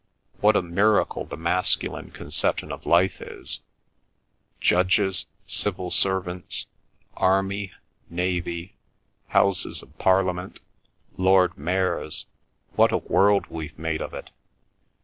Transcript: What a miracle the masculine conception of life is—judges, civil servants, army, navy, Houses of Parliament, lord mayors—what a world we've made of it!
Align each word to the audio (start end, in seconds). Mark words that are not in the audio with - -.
What 0.39 0.55
a 0.55 0.63
miracle 0.63 1.25
the 1.25 1.37
masculine 1.37 2.09
conception 2.09 2.71
of 2.71 2.87
life 2.87 3.21
is—judges, 3.21 5.27
civil 5.45 5.91
servants, 5.91 6.65
army, 7.15 7.71
navy, 8.09 8.73
Houses 9.27 9.83
of 9.83 9.95
Parliament, 9.99 10.59
lord 11.17 11.55
mayors—what 11.55 12.91
a 12.91 12.97
world 12.97 13.45
we've 13.51 13.77
made 13.77 14.01
of 14.01 14.15
it! 14.15 14.31